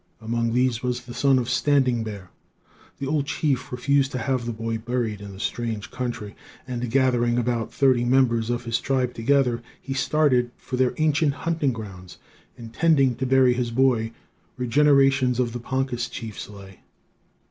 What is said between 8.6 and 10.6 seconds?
his tribe together, he started